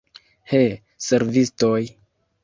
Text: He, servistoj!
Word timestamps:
He, 0.53 0.61
servistoj! 1.07 1.83